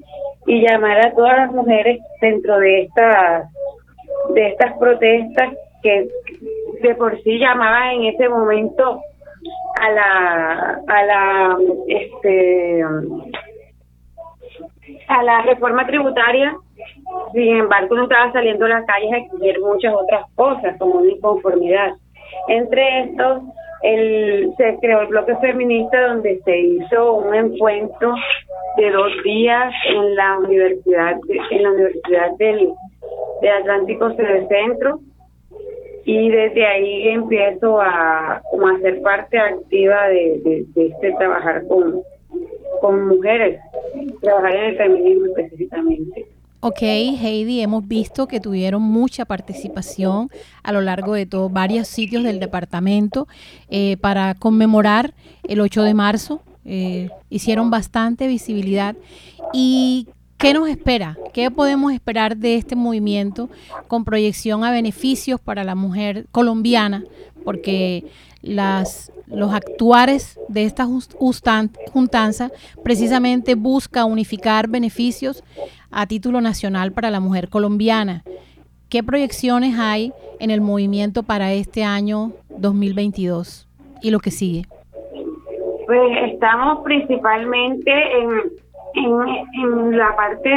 y 0.47 0.61
llamar 0.61 1.05
a 1.05 1.11
todas 1.13 1.37
las 1.37 1.51
mujeres 1.51 1.99
dentro 2.21 2.57
de 2.59 2.83
estas 2.83 3.49
de 4.33 4.47
estas 4.47 4.77
protestas 4.77 5.53
que 5.83 6.07
de 6.81 6.95
por 6.95 7.21
sí 7.21 7.37
llamaban 7.37 7.95
en 7.95 8.05
ese 8.05 8.29
momento 8.29 9.01
a 9.79 9.89
la 9.91 10.81
a 10.87 11.03
la 11.03 11.57
este 11.87 12.83
a 15.07 15.23
la 15.23 15.41
reforma 15.41 15.85
tributaria, 15.85 16.55
sin 17.33 17.57
embargo, 17.57 17.95
no 17.95 18.03
estaba 18.03 18.31
saliendo 18.31 18.65
a 18.65 18.69
las 18.69 18.85
calles 18.85 19.13
a 19.13 19.17
exigir 19.17 19.59
muchas 19.61 19.93
otras 19.93 20.25
cosas, 20.35 20.77
como 20.77 20.95
una 20.95 21.11
inconformidad. 21.11 21.93
Entre 22.47 23.01
estos, 23.01 23.43
el, 23.83 24.53
se 24.57 24.77
creó 24.81 25.01
el 25.01 25.07
bloque 25.07 25.35
feminista 25.37 26.07
donde 26.07 26.39
se 26.43 26.57
hizo 26.57 27.13
un 27.13 27.33
encuentro 27.33 28.15
de 28.77 28.91
dos 28.91 29.11
días 29.23 29.73
en 29.87 30.15
la 30.15 30.39
universidad 30.39 31.17
en 31.51 31.63
la 31.63 31.71
universidad 31.71 32.31
del, 32.37 32.73
Atlántico 33.59 34.09
del 34.09 34.47
Centro 34.47 34.99
y 36.05 36.29
desde 36.29 36.65
ahí 36.67 37.07
empiezo 37.09 37.81
a, 37.81 38.35
a 38.35 38.79
ser 38.81 39.01
parte 39.01 39.39
activa 39.39 40.07
de, 40.07 40.65
este 40.75 41.11
trabajar 41.17 41.65
con, 41.67 42.01
con 42.79 43.07
mujeres, 43.07 43.59
trabajar 44.21 44.55
en 44.55 44.63
el 44.65 44.77
feminismo 44.77 45.25
específicamente. 45.25 46.27
Ok, 46.59 46.81
Heidi, 46.81 47.61
hemos 47.61 47.87
visto 47.87 48.27
que 48.27 48.39
tuvieron 48.39 48.83
mucha 48.83 49.25
participación 49.25 50.29
a 50.63 50.71
lo 50.71 50.81
largo 50.81 51.13
de 51.13 51.25
todos 51.25 51.51
varios 51.51 51.87
sitios 51.87 52.23
del 52.23 52.39
departamento 52.39 53.27
eh, 53.69 53.97
para 53.97 54.35
conmemorar 54.35 55.13
el 55.47 55.59
8 55.59 55.83
de 55.83 55.93
marzo. 55.95 56.41
Eh, 56.65 57.09
hicieron 57.29 57.69
bastante 57.69 58.27
visibilidad. 58.27 58.95
¿Y 59.53 60.07
qué 60.45 60.53
nos 60.53 60.69
espera? 60.69 61.17
¿Qué 61.33 61.49
podemos 61.49 61.91
esperar 61.91 62.37
de 62.37 62.55
este 62.55 62.75
movimiento 62.75 63.49
con 63.87 64.05
proyección 64.05 64.63
a 64.63 64.69
beneficios 64.69 65.39
para 65.41 65.63
la 65.63 65.73
mujer 65.73 66.27
colombiana? 66.31 67.03
Porque 67.43 68.05
los 68.43 69.53
actuares 69.53 70.39
de 70.47 70.65
esta 70.65 70.85
juntanza 70.85 72.51
precisamente 72.83 73.55
busca 73.55 74.05
unificar 74.05 74.67
beneficios 74.67 75.43
a 75.89 76.05
título 76.05 76.41
nacional 76.41 76.91
para 76.91 77.09
la 77.09 77.19
mujer 77.19 77.49
colombiana. 77.49 78.23
¿Qué 78.87 79.01
proyecciones 79.01 79.79
hay 79.79 80.13
en 80.39 80.51
el 80.51 80.61
movimiento 80.61 81.23
para 81.23 81.53
este 81.53 81.83
año 81.83 82.33
2022 82.49 83.67
y 84.03 84.11
lo 84.11 84.19
que 84.19 84.29
sigue? 84.29 84.65
Pues 85.87 86.31
estamos 86.31 86.83
principalmente 86.83 87.91
en, 87.91 88.64
en, 88.95 89.97
la 89.97 90.15
parte 90.15 90.51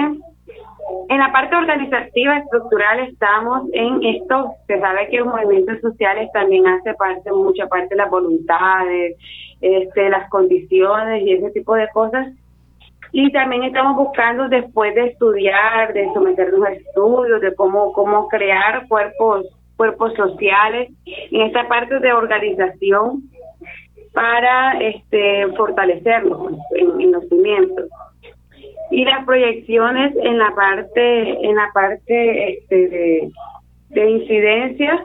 en 1.08 1.18
la 1.18 1.30
parte 1.32 1.54
organizativa, 1.54 2.38
estructural, 2.38 3.00
estamos 3.00 3.68
en 3.72 4.02
esto. 4.04 4.52
Se 4.66 4.80
sabe 4.80 5.08
que 5.08 5.18
los 5.18 5.26
movimientos 5.26 5.80
sociales 5.80 6.30
también 6.32 6.66
hace 6.66 6.94
parte, 6.94 7.30
mucha 7.30 7.66
parte 7.66 7.88
de 7.90 7.96
las 7.96 8.10
voluntades, 8.10 9.16
este, 9.60 10.08
las 10.08 10.28
condiciones 10.30 11.22
y 11.22 11.32
ese 11.32 11.50
tipo 11.50 11.74
de 11.74 11.88
cosas. 11.88 12.28
Y 13.12 13.30
también 13.32 13.64
estamos 13.64 13.96
buscando, 13.96 14.48
después 14.48 14.94
de 14.94 15.06
estudiar, 15.06 15.92
de 15.92 16.12
someternos 16.12 16.66
a 16.66 16.72
estudios, 16.72 17.40
de 17.40 17.54
cómo, 17.54 17.92
cómo 17.92 18.28
crear 18.28 18.86
cuerpos, 18.86 19.46
cuerpos 19.76 20.14
sociales, 20.14 20.90
en 21.06 21.42
esta 21.42 21.68
parte 21.68 22.00
de 22.00 22.12
organización 22.12 23.22
para 24.12 24.78
este, 24.80 25.46
fortalecerlos 25.56 26.52
en, 26.76 27.00
en 27.00 27.12
los 27.12 27.28
cimientos 27.28 27.88
y 28.90 29.04
las 29.04 29.24
proyecciones 29.24 30.14
en 30.22 30.38
la 30.38 30.54
parte 30.54 31.46
en 31.46 31.54
la 31.54 31.70
parte 31.72 32.54
este, 32.54 32.88
de, 32.88 33.30
de 33.90 34.10
incidencia. 34.10 35.04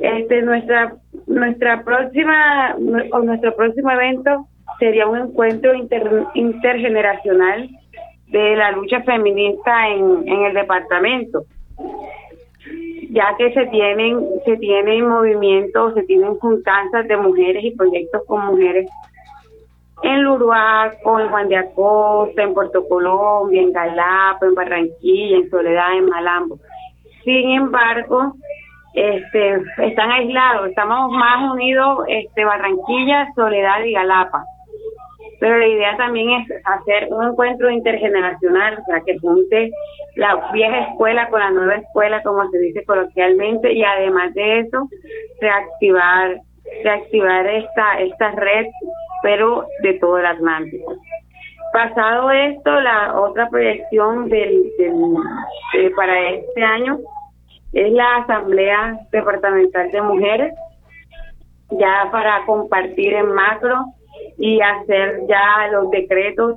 Este 0.00 0.42
nuestra 0.42 0.94
nuestra 1.26 1.82
próxima 1.82 2.76
o 3.12 3.18
nuestro 3.20 3.56
próximo 3.56 3.90
evento 3.90 4.46
sería 4.78 5.06
un 5.06 5.18
encuentro 5.18 5.72
intergeneracional 6.34 7.70
de 8.28 8.56
la 8.56 8.72
lucha 8.72 9.02
feminista 9.02 9.88
en, 9.88 10.28
en 10.28 10.42
el 10.44 10.54
departamento 10.54 11.44
ya 13.10 13.34
que 13.38 13.52
se 13.52 13.66
tienen 13.66 14.18
se 14.44 14.56
tienen 14.56 15.08
movimientos 15.08 15.94
se 15.94 16.02
tienen 16.02 16.34
juntanzas 16.36 17.06
de 17.08 17.16
mujeres 17.16 17.64
y 17.64 17.70
proyectos 17.70 18.22
con 18.26 18.44
mujeres 18.46 18.88
en 20.02 20.22
Luruaco, 20.22 21.20
en 21.20 21.28
Juan 21.28 21.48
de 21.48 21.56
Acosta, 21.56 22.42
en 22.42 22.54
Puerto 22.54 22.86
Colombia, 22.88 23.62
en 23.62 23.72
Galapa, 23.72 24.46
en 24.46 24.54
Barranquilla, 24.54 25.36
en 25.38 25.50
Soledad, 25.50 25.96
en 25.96 26.06
Malambo. 26.06 26.58
Sin 27.24 27.50
embargo, 27.50 28.34
este, 28.94 29.62
están 29.78 30.10
aislados, 30.10 30.68
estamos 30.68 31.10
más 31.12 31.50
unidos 31.52 32.04
este, 32.08 32.44
Barranquilla, 32.44 33.28
Soledad 33.34 33.82
y 33.84 33.92
Galapa. 33.92 34.44
Pero 35.38 35.58
la 35.58 35.66
idea 35.66 35.96
también 35.98 36.30
es 36.30 36.48
hacer 36.64 37.08
un 37.10 37.28
encuentro 37.28 37.70
intergeneracional, 37.70 38.78
o 38.78 38.84
sea, 38.86 39.00
que 39.04 39.18
junte 39.18 39.70
la 40.14 40.50
vieja 40.52 40.78
escuela 40.90 41.28
con 41.28 41.40
la 41.40 41.50
nueva 41.50 41.74
escuela, 41.74 42.22
como 42.22 42.48
se 42.48 42.58
dice 42.58 42.84
coloquialmente, 42.84 43.72
y 43.72 43.84
además 43.84 44.32
de 44.32 44.60
eso, 44.60 44.88
reactivar, 45.40 46.40
reactivar 46.82 47.46
esta, 47.46 48.00
esta 48.00 48.30
red 48.30 48.66
pero 49.26 49.66
de 49.82 49.94
todo 49.94 50.18
el 50.18 50.26
Atlántico. 50.26 50.94
Pasado 51.72 52.30
esto, 52.30 52.80
la 52.80 53.20
otra 53.20 53.48
proyección 53.50 54.28
del, 54.28 54.70
para 55.96 56.30
este 56.30 56.62
año 56.62 57.00
es 57.72 57.92
la 57.92 58.18
Asamblea 58.18 59.00
Departamental 59.10 59.90
de 59.90 60.00
Mujeres, 60.00 60.54
ya 61.72 62.08
para 62.12 62.46
compartir 62.46 63.14
en 63.14 63.34
macro 63.34 63.86
y 64.38 64.60
hacer 64.60 65.22
ya 65.28 65.72
los 65.72 65.90
decretos 65.90 66.54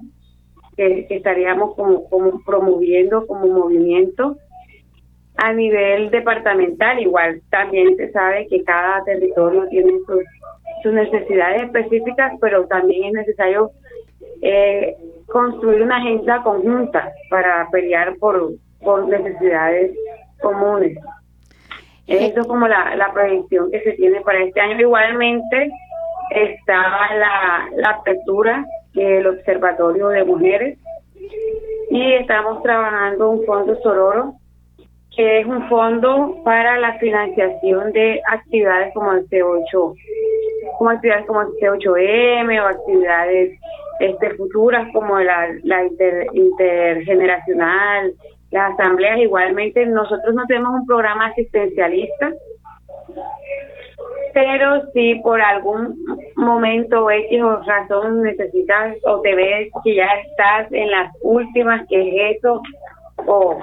que, 0.78 1.08
estaríamos 1.10 1.74
como 1.74 2.44
promoviendo 2.46 3.26
como 3.26 3.48
movimiento 3.48 4.38
a 5.38 5.54
nivel 5.54 6.12
departamental. 6.12 7.00
Igual 7.00 7.42
también 7.50 7.98
se 7.98 8.12
sabe 8.12 8.46
que 8.46 8.64
cada 8.64 9.04
territorio 9.06 9.68
tiene 9.70 9.94
sus 10.06 10.22
sus 10.82 10.94
necesidades 10.94 11.64
específicas, 11.64 12.34
pero 12.42 12.66
también 12.68 13.06
es 13.06 13.14
necesario 13.14 13.72
eh, 14.42 14.96
construir 15.28 15.82
una 15.82 15.98
agenda 15.98 16.42
conjunta 16.44 17.12
para 17.30 17.68
pelear 17.72 18.16
por, 18.18 18.52
necesidades 19.08 19.92
comunes. 20.42 20.98
Eso 22.08 22.42
es 22.42 22.48
como 22.48 22.68
la, 22.68 22.96
la 22.96 23.12
proyección 23.12 23.70
que 23.72 23.82
se 23.82 23.92
tiene 23.94 24.22
para 24.22 24.42
este 24.44 24.60
año. 24.60 24.80
Igualmente, 24.80 25.70
estaba 26.32 27.14
la, 27.16 27.70
la 27.76 27.90
apertura 27.90 28.66
del 28.94 29.28
Observatorio 29.28 30.08
de 30.10 30.24
Mujeres 30.24 30.78
y 31.90 32.14
estamos 32.14 32.62
trabajando 32.64 33.30
un 33.32 33.46
fondo 33.46 33.76
Sororo, 33.82 34.36
que 35.16 35.42
es 35.42 35.46
un 35.46 35.68
fondo 35.68 36.38
para 36.44 36.78
la 36.78 36.98
financiación 37.00 37.92
de 37.92 38.22
actividades 38.32 38.94
como 38.94 39.12
el 39.14 39.28
C8, 39.28 39.96
como 40.80 40.90
actividades 40.92 41.28
como 41.28 41.42
el 41.42 41.50
C8M 41.62 42.62
o 42.62 42.66
actividades 42.66 43.60
este, 44.00 44.30
futuras 44.36 44.88
como 44.94 45.20
la, 45.20 45.50
la 45.64 45.84
intergeneracional, 46.34 48.14
las 48.52 48.74
asambleas. 48.74 49.20
Igualmente, 49.20 49.86
nosotros 49.86 50.34
no 50.34 50.46
tenemos 50.48 50.74
un 50.74 50.88
programa 50.88 51.28
asistencialista, 51.28 52.32
pero 54.34 54.90
si 54.94 55.16
por 55.16 55.42
algún 55.42 55.98
momento 56.38 57.12
X 57.12 57.44
o 57.44 57.62
razón 57.64 58.24
necesitas 58.24 58.96
o 59.04 59.20
te 59.22 59.36
ves 59.36 59.70
que 59.84 59.96
ya 59.96 60.08
estás 60.26 60.72
en 60.72 60.90
las 60.92 61.14
últimas, 61.22 61.86
que 61.90 62.02
es 62.02 62.38
eso, 62.38 62.62
o, 63.26 63.60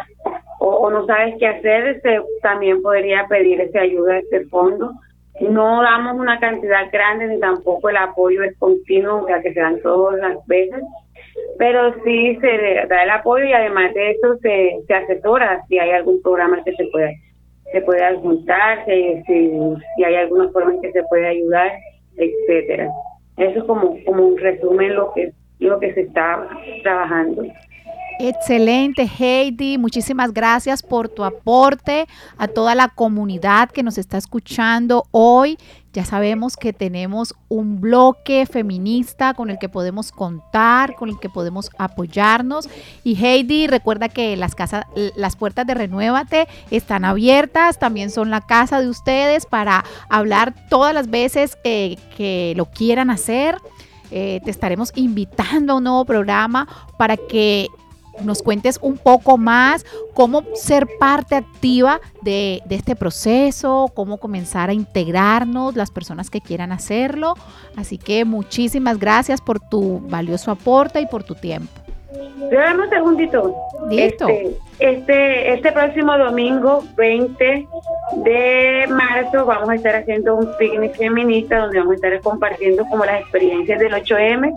o, 0.59 0.91
no 0.91 1.07
sabes 1.07 1.37
qué 1.39 1.47
hacer, 1.47 2.01
se, 2.03 2.21
también 2.43 2.83
podría 2.83 3.27
pedir 3.27 3.59
esa 3.61 3.81
ayuda 3.81 4.19
este 4.19 4.45
fondo. 4.47 4.93
No 5.41 5.83
damos 5.83 6.17
una 6.17 6.41
cantidad 6.41 6.91
grande 6.91 7.27
ni 7.27 7.39
tampoco 7.39 7.89
el 7.89 7.97
apoyo 7.97 8.43
es 8.43 8.57
continuo, 8.59 9.27
sea, 9.27 9.43
que 9.43 9.53
se 9.53 9.61
dan 9.61 9.81
todas 9.83 10.19
las 10.19 10.47
veces, 10.47 10.83
pero 11.59 11.95
sí 12.05 12.37
se 12.41 12.87
da 12.89 13.03
el 13.03 13.11
apoyo 13.11 13.45
y 13.45 13.53
además 13.53 13.93
de 13.95 14.13
eso 14.13 14.37
se, 14.39 14.81
se 14.87 14.95
asesora 14.95 15.63
si 15.69 15.79
hay 15.79 15.91
algún 15.91 16.23
programa 16.23 16.63
que 16.65 16.73
se 16.73 16.85
pueda 16.87 17.11
se 17.73 17.81
puede 17.81 18.05
adjuntar, 18.05 18.85
si, 18.87 19.23
si, 19.27 20.05
hay 20.05 20.15
alguna 20.15 20.49
forma 20.51 20.75
en 20.75 20.83
que 20.83 20.93
se 20.93 21.03
puede 21.05 21.27
ayudar, 21.27 21.73
etcétera. 22.17 22.89
Eso 23.37 23.59
es 23.59 23.65
como, 23.65 23.97
como 24.05 24.27
un 24.29 24.39
resumen 24.39 24.95
lo 24.95 25.13
que 25.13 25.33
lo 25.59 25.81
que 25.81 25.93
se 25.95 26.03
está 26.03 26.49
trabajando. 26.83 27.45
Excelente, 28.19 29.03
Heidi. 29.19 29.77
Muchísimas 29.77 30.33
gracias 30.33 30.83
por 30.83 31.09
tu 31.09 31.23
aporte 31.23 32.09
a 32.39 32.49
toda 32.49 32.75
la 32.75 32.89
comunidad 32.89 33.71
que 33.71 33.83
nos 33.83 33.99
está 33.99 34.17
escuchando 34.17 35.05
hoy. 35.11 35.59
Ya 35.93 36.05
sabemos 36.05 36.57
que 36.57 36.73
tenemos 36.73 37.35
un 37.49 37.81
bloque 37.81 38.47
feminista 38.47 39.35
con 39.35 39.51
el 39.51 39.59
que 39.59 39.69
podemos 39.69 40.13
contar, 40.13 40.95
con 40.95 41.11
el 41.11 41.19
que 41.19 41.29
podemos 41.29 41.71
apoyarnos. 41.77 42.69
Y 43.05 43.23
Heidi, 43.23 43.67
recuerda 43.67 44.09
que 44.09 44.37
las 44.37 44.55
casas, 44.55 44.87
las 45.17 45.37
puertas 45.37 45.67
de 45.67 45.75
Renuévate 45.75 46.49
están 46.71 47.05
abiertas, 47.05 47.79
también 47.79 48.11
son 48.11 48.31
la 48.31 48.41
casa 48.41 48.81
de 48.81 48.89
ustedes 48.89 49.45
para 49.45 49.85
hablar 50.09 50.55
todas 50.71 50.95
las 50.95 51.11
veces 51.11 51.57
que 51.57 52.55
lo 52.57 52.67
quieran 52.67 53.11
hacer. 53.11 53.57
Eh, 54.11 54.41
te 54.45 54.51
estaremos 54.51 54.93
invitando 54.95 55.73
a 55.73 55.77
un 55.77 55.85
nuevo 55.85 56.05
programa 56.05 56.69
para 56.97 57.17
que 57.17 57.69
nos 58.25 58.43
cuentes 58.43 58.79
un 58.83 58.99
poco 58.99 59.39
más 59.39 59.85
cómo 60.15 60.43
ser 60.55 60.87
parte 60.99 61.35
activa 61.35 62.01
de, 62.23 62.63
este 62.71 62.97
proceso, 62.97 63.91
cómo 63.95 64.19
comenzar 64.19 64.71
a 64.71 64.73
integrarnos 64.73 65.77
las 65.77 65.91
personas 65.91 66.31
que 66.31 66.41
quieran 66.41 66.73
hacerlo. 66.73 67.35
Así 67.77 67.99
que 67.99 68.25
muchísimas 68.25 68.99
gracias 68.99 69.41
por 69.41 69.61
tu 69.61 70.01
valioso 70.09 70.51
aporte 70.51 71.01
y 71.01 71.07
por 71.07 71.25
tu 71.25 71.35
tiempo. 71.35 71.73
Dame 72.51 72.85
un 72.85 72.91
segundito. 72.91 73.55
Listo. 73.91 74.29
Este, 74.29 74.57
este, 74.79 75.53
este 75.55 75.73
próximo 75.73 76.17
domingo 76.17 76.85
20 76.97 77.67
de 78.25 78.87
marzo 78.89 79.45
vamos 79.45 79.69
a 79.69 79.75
estar 79.75 79.97
haciendo 79.97 80.37
un 80.37 80.49
picnic 80.59 80.97
feminista 80.97 81.59
donde 81.59 81.79
vamos 81.79 81.93
a 81.93 81.95
estar 81.97 82.21
compartiendo 82.21 82.85
como 82.87 83.05
las 83.05 83.21
experiencias 83.21 83.79
del 83.81 83.93
8M 83.93 84.53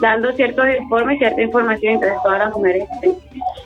dando 0.00 0.32
ciertos 0.32 0.66
informes, 0.80 1.18
cierta 1.18 1.42
información 1.42 1.94
entre 1.94 2.12
todas 2.22 2.38
las 2.38 2.54
mujeres 2.54 2.88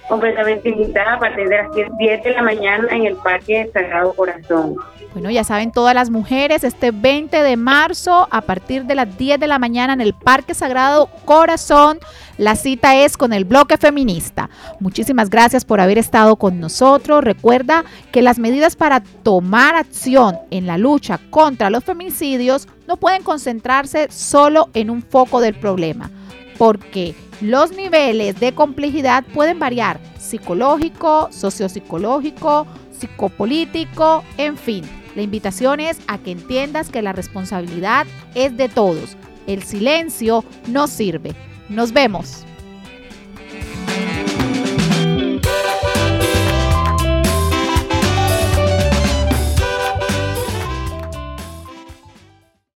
completamente 0.08 0.70
invitadas 0.70 1.16
a 1.16 1.18
partir 1.18 1.48
de 1.48 1.56
las 1.56 1.72
10 1.98 2.24
de 2.24 2.30
la 2.32 2.42
mañana 2.42 2.88
en 2.90 3.06
el 3.06 3.16
Parque 3.16 3.70
Sagrado 3.72 4.12
Corazón. 4.14 4.76
Bueno, 5.12 5.30
ya 5.30 5.42
saben 5.42 5.72
todas 5.72 5.94
las 5.94 6.10
mujeres, 6.10 6.64
este 6.64 6.90
20 6.90 7.42
de 7.42 7.56
marzo 7.56 8.28
a 8.30 8.40
partir 8.42 8.84
de 8.84 8.94
las 8.94 9.16
10 9.16 9.40
de 9.40 9.46
la 9.46 9.58
mañana 9.58 9.92
en 9.92 10.00
el 10.00 10.14
Parque 10.14 10.54
Sagrado 10.54 11.08
Corazón, 11.24 11.98
la 12.36 12.56
cita 12.56 12.94
es 12.94 13.16
con 13.16 13.32
el 13.32 13.44
bloque 13.44 13.76
feminista. 13.78 14.48
Muchísimas 14.80 15.28
gracias 15.28 15.64
por 15.64 15.80
haber 15.80 15.98
estado 15.98 16.36
con 16.36 16.60
nosotros. 16.60 17.24
Recuerda 17.24 17.84
que 18.12 18.22
las 18.22 18.38
medidas 18.38 18.76
para 18.76 19.00
tomar 19.00 19.74
acción 19.74 20.38
en 20.50 20.66
la 20.66 20.78
lucha 20.78 21.18
contra 21.30 21.70
los 21.70 21.84
feminicidios 21.84 22.68
no 22.86 22.96
pueden 22.96 23.22
concentrarse 23.22 24.08
solo 24.10 24.68
en 24.74 24.88
un 24.88 25.02
foco 25.02 25.40
del 25.40 25.54
problema 25.54 26.10
porque 26.58 27.14
los 27.40 27.72
niveles 27.72 28.38
de 28.40 28.52
complejidad 28.52 29.24
pueden 29.32 29.58
variar, 29.58 30.00
psicológico, 30.18 31.28
sociopsicológico, 31.30 32.66
psicopolítico, 32.98 34.24
en 34.36 34.56
fin. 34.56 34.84
La 35.14 35.22
invitación 35.22 35.80
es 35.80 36.00
a 36.08 36.18
que 36.18 36.32
entiendas 36.32 36.90
que 36.90 37.02
la 37.02 37.12
responsabilidad 37.12 38.06
es 38.34 38.56
de 38.56 38.68
todos. 38.68 39.16
El 39.46 39.62
silencio 39.62 40.44
no 40.66 40.86
sirve. 40.86 41.34
Nos 41.68 41.92
vemos. 41.92 42.44